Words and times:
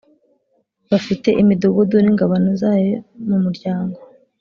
bafite 0.89 1.29
imidugudu 1.41 1.95
n 2.01 2.07
ingabano 2.11 2.49
zayo 2.61 2.83
yo 2.93 3.01
mu 3.27 3.37
muryango 3.43 3.97